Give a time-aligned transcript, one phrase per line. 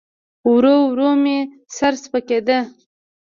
[0.53, 1.37] ورو ورو مې
[1.75, 2.59] سر سپکېده.